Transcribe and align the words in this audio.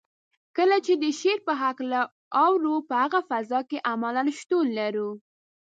کله 0.57 0.77
چې 0.85 0.93
د 1.03 1.05
شعر 1.19 1.39
په 1.47 1.53
هکله 1.63 1.99
اورو 2.45 2.73
په 2.89 2.93
هغه 3.03 3.19
فضا 3.29 3.59
کې 3.69 3.83
عملاً 3.91 4.23
شتون 4.39 4.65
لرو. 4.79 5.09